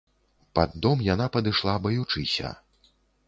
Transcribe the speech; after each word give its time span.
Пад 0.59 0.71
дом 0.85 1.03
яна 1.09 1.27
падышла 1.37 1.75
баючыся. 1.85 2.55